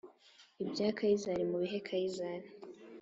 [0.63, 2.47] Ibya Kayizari mubihe Kayizari